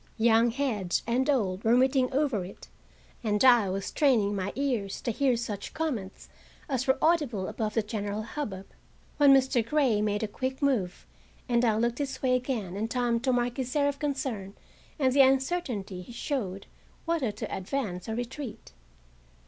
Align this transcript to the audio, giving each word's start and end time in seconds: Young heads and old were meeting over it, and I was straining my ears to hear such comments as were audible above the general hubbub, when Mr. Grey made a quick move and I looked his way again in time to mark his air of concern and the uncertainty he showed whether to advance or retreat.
Young 0.17 0.49
heads 0.49 1.03
and 1.05 1.29
old 1.29 1.63
were 1.63 1.77
meeting 1.77 2.11
over 2.11 2.43
it, 2.43 2.67
and 3.23 3.45
I 3.45 3.69
was 3.69 3.85
straining 3.85 4.35
my 4.35 4.51
ears 4.55 4.99
to 5.01 5.11
hear 5.11 5.37
such 5.37 5.75
comments 5.75 6.27
as 6.67 6.87
were 6.87 6.97
audible 7.03 7.47
above 7.47 7.75
the 7.75 7.83
general 7.83 8.23
hubbub, 8.23 8.65
when 9.17 9.31
Mr. 9.31 9.63
Grey 9.63 10.01
made 10.01 10.23
a 10.23 10.27
quick 10.27 10.59
move 10.59 11.05
and 11.47 11.63
I 11.63 11.75
looked 11.75 11.99
his 11.99 12.19
way 12.23 12.33
again 12.35 12.75
in 12.75 12.87
time 12.87 13.19
to 13.19 13.31
mark 13.31 13.57
his 13.57 13.75
air 13.75 13.87
of 13.87 13.99
concern 13.99 14.55
and 14.97 15.13
the 15.13 15.21
uncertainty 15.21 16.01
he 16.01 16.13
showed 16.13 16.65
whether 17.05 17.31
to 17.33 17.55
advance 17.55 18.09
or 18.09 18.15
retreat. 18.15 18.71